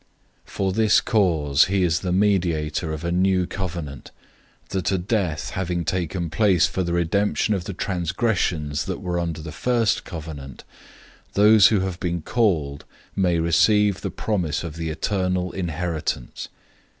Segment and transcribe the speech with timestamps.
[0.47, 4.09] 009:015 For this reason he is the mediator of a new covenant,
[4.67, 9.51] since a death has occurred for the redemption of the transgressions that were under the
[9.51, 10.63] first covenant,
[11.33, 12.83] that those who have been called
[13.15, 16.47] may receive the promise of the eternal inheritance.